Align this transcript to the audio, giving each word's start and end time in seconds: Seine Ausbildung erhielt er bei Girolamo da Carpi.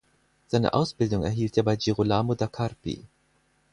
Seine 0.47 0.73
Ausbildung 0.73 1.23
erhielt 1.23 1.55
er 1.57 1.63
bei 1.63 1.75
Girolamo 1.75 2.33
da 2.33 2.47
Carpi. 2.47 3.05